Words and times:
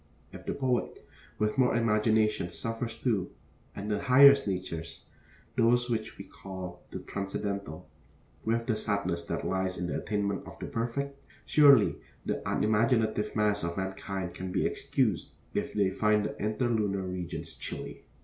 If 0.33 0.47
the 0.47 0.53
poet, 0.55 1.05
with 1.37 1.59
more 1.59 1.75
imagination, 1.75 2.49
suffers 2.49 2.97
too, 2.97 3.29
and 3.75 3.91
the 3.91 3.99
highest 4.01 4.47
natures 4.47 5.05
those 5.55 5.91
which 5.91 6.17
we 6.17 6.25
call 6.25 6.81
the 6.89 6.97
transcendental 6.97 7.87
whiff 8.43 8.65
the 8.65 8.75
sadness 8.75 9.25
that 9.25 9.45
lies 9.45 9.77
in 9.77 9.85
the 9.85 10.01
attainment 10.01 10.47
of 10.47 10.57
the 10.57 10.65
perfect, 10.65 11.21
surely 11.45 11.97
the 12.25 12.41
unimaginative 12.49 13.35
mass 13.35 13.63
of 13.63 13.77
mankind 13.77 14.33
can 14.33 14.51
be 14.51 14.65
excused 14.65 15.33
if 15.53 15.75
they 15.75 15.91
find 15.91 16.25
the 16.25 16.35
inter 16.43 16.67
lunar 16.69 17.03
regions 17.03 17.53
chilly. 17.55 18.03